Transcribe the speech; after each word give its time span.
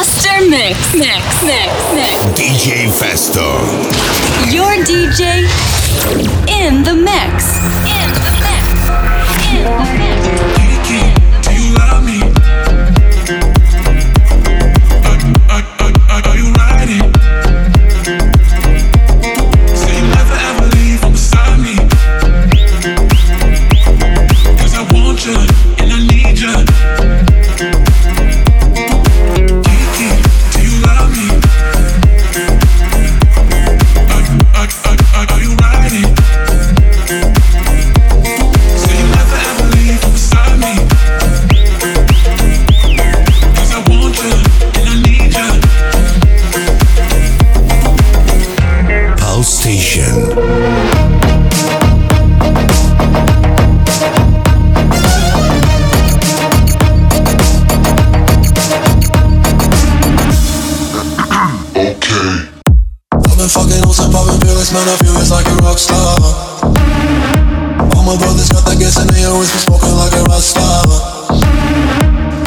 Master 0.00 0.48
Mix, 0.48 0.94
Mix, 0.94 1.42
Mix, 1.42 1.92
Mix. 1.92 2.40
DJ 2.40 2.88
Festo. 2.88 3.60
Your 4.50 4.72
DJ 4.82 5.44
in 6.48 6.82
the 6.82 6.94
mix. 6.94 7.58
In 7.84 8.08
the 8.14 8.32
mix. 8.40 8.64
In 9.52 9.62
the 9.62 9.98
mix. 9.98 10.19
Been 63.40 63.48
fucking 63.48 63.80
on 63.88 63.94
some 63.96 64.12
poppin' 64.12 64.36
feelings, 64.44 64.68
man, 64.68 64.84
I 64.84 65.00
feel 65.00 65.16
it's 65.16 65.32
like 65.32 65.48
a 65.48 65.56
rock 65.64 65.80
star. 65.80 66.20
All 67.96 68.04
my 68.04 68.12
brothers 68.20 68.52
got 68.52 68.68
that 68.68 68.76
gas 68.76 69.00
and 69.00 69.08
they 69.08 69.24
always 69.24 69.48
been 69.48 69.64
smoking 69.64 69.96
like 69.96 70.12
a 70.12 70.28
rock 70.28 70.44
star. 70.44 70.84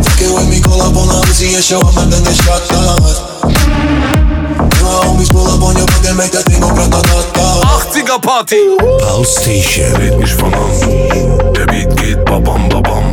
Fuck 0.00 0.20
it 0.24 0.32
with 0.32 0.48
me, 0.48 0.64
call 0.64 0.80
up 0.80 0.96
on 0.96 1.12
the 1.12 1.20
Uzi 1.28 1.52
and 1.52 1.64
show 1.64 1.84
up 1.84 1.92
and 2.00 2.08
then 2.08 2.24
get 2.24 2.40
shot 2.40 2.64
down. 2.72 3.04
And 3.04 4.80
my 4.80 4.96
homies 5.04 5.28
pull 5.28 5.44
up 5.44 5.60
on 5.60 5.76
your 5.76 5.84
block 5.92 6.08
and 6.08 6.16
make 6.16 6.32
that 6.32 6.48
thing 6.48 6.64
go 6.64 6.72
grata-ta-ta. 6.72 7.92
80er 7.92 8.20
Party. 8.24 8.62
Pulse 8.80 9.44
Station. 9.44 9.92
Red 10.00 10.16
mich 10.16 10.32
von 10.32 10.54
an. 10.56 10.72
Der 11.52 11.68
Beat 11.68 11.92
geht 12.00 12.24
babam 12.24 12.64
babam. 12.72 13.04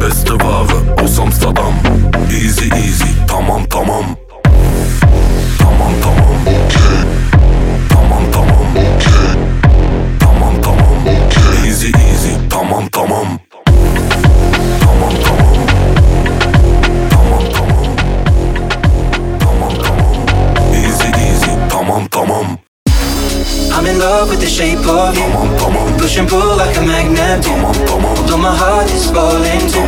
Beste 0.00 0.32
Ware 0.40 0.80
aus 0.96 1.20
Amsterdam. 1.20 1.76
Easy 2.32 2.72
shape 24.58 24.86
of 24.90 25.14
you. 25.14 25.30
Push 25.98 26.18
and 26.18 26.28
pull 26.28 26.56
like 26.56 26.76
a 26.76 26.82
magnet. 26.82 27.44
do. 27.44 27.50
Tamam 27.50 27.86
tamam. 27.86 28.18
Although 28.18 28.42
my 28.42 28.54
heart 28.60 28.90
is 28.90 29.06
falling 29.06 29.64
too. 29.70 29.86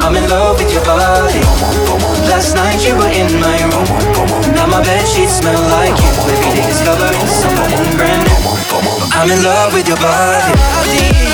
I'm 0.00 0.16
in 0.16 0.24
love 0.30 0.56
with 0.56 0.72
your 0.72 0.84
body. 0.88 1.44
Last 2.32 2.56
night 2.56 2.80
you 2.80 2.96
were 2.96 3.12
in 3.12 3.28
my 3.44 3.58
room. 3.68 3.88
Now 4.56 4.66
my 4.72 4.80
bed 4.82 5.04
sheets 5.04 5.36
smell 5.40 5.60
like 5.76 5.96
you. 6.00 6.10
Every 6.32 6.50
day 6.56 6.64
discovering 6.72 7.28
something 7.42 7.84
brand 7.98 8.24
new. 8.24 8.40
I'm 9.12 9.28
in 9.34 9.42
love 9.44 9.74
with 9.74 9.86
your 9.86 10.00
body. 10.00 11.29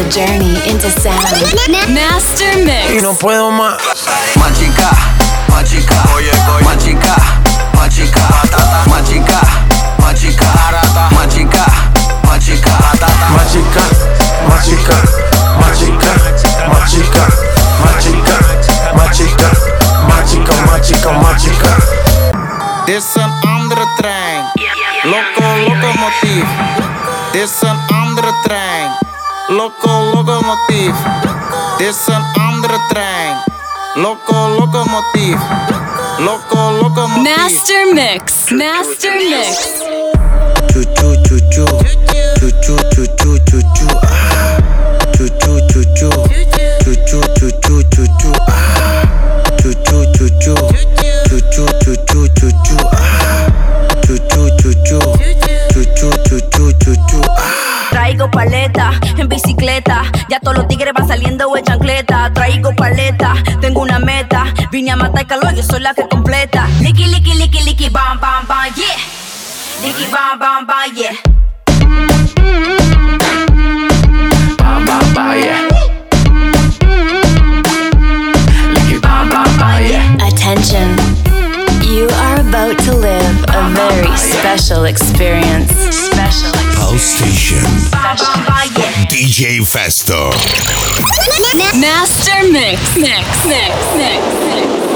A 0.00 0.08
journey 0.08 0.56
into 0.70 0.88
sound. 0.88 1.20
Master 1.92 2.64
Mix. 2.64 3.02
no 3.02 3.12
puedo 3.14 3.50
más. 3.50 3.76
Machica, 4.36 4.90
machica, 5.48 5.94
machica, 6.64 7.16
machica, 7.76 8.24
machica, 8.88 9.40
machica, 10.00 10.00
machica, 10.00 10.46
machica, 11.10 11.64
Machica, 12.40 13.84
machica, 14.48 14.90
machica, 15.68 16.34
machica, 16.68 17.24
machica, 17.84 18.36
machica, 18.94 19.50
machica, 20.08 20.54
machica, 20.66 21.12
machica. 21.12 21.76
Dit 22.86 22.96
is 22.96 23.14
een 23.14 23.32
andere 23.48 23.86
trein. 23.96 24.44
Loco, 25.02 25.58
locomotief. 25.68 26.48
Dit 27.32 27.42
is 27.42 27.60
een 27.60 27.78
andere 27.88 28.32
trein. 28.42 29.09
Loco, 29.50 29.90
locomotief. 30.14 30.94
Dit 31.78 31.86
is 31.88 32.06
een 32.14 32.24
andere 32.40 32.78
trein. 32.88 33.36
Loco, 33.94 34.48
locomotief. 34.48 35.40
Loco, 36.18 36.70
locomotief. 36.72 37.36
Master 37.36 37.94
Mix. 37.94 38.50
Master 38.50 39.12
Mix. 39.30 39.56
Choo 40.72 40.82
choo 40.94 41.14
choo 41.22 41.38
choo, 41.48 41.66
choo 42.38 42.50
choo 42.60 42.78
choo 42.90 43.06
choo 43.16 43.38
choo 43.44 43.60
choo. 43.72 43.98
ah. 44.02 44.56
Choo 45.16 45.28
choo 45.38 45.66
choo 45.66 45.84
choo, 45.94 46.10
choo 46.10 46.44
choo 46.84 46.94
choo 47.06 47.06
choo 47.06 47.22
choo 47.38 47.50
choo. 47.60 47.69
Ya 60.28 60.40
todos 60.40 60.58
los 60.58 60.68
tigres 60.68 60.92
van 60.92 61.06
saliendo 61.06 61.52
de 61.54 61.62
chancleta. 61.62 62.32
Traigo 62.32 62.74
paleta, 62.74 63.34
tengo 63.60 63.82
una 63.82 63.98
meta, 63.98 64.44
vine 64.72 64.90
a 64.90 64.96
matar 64.96 65.26
calor, 65.26 65.54
yo 65.54 65.62
soy 65.62 65.80
la 65.80 65.94
que 65.94 66.08
completa. 66.08 66.66
Licky, 66.80 67.06
licky, 67.06 67.34
licky, 67.34 67.62
licky, 67.62 67.88
bam, 67.88 68.18
bam, 68.20 68.46
bam, 68.48 68.72
yeah. 68.74 68.96
Licky, 69.82 70.10
bam, 70.10 70.38
bam, 70.38 70.66
bam, 70.66 70.94
yeah. 70.94 71.39
Very 83.92 84.16
special 84.16 84.84
experience. 84.84 85.70
Special 85.94 86.52
Pulse 86.74 87.02
Station. 87.02 87.64
DJ 89.08 89.60
Festo. 89.60 90.30
Master 91.80 92.52
Mix. 92.52 92.96
Mix, 92.96 93.46
mix, 93.46 93.74
mix, 93.96 94.24
mix. 94.54 94.89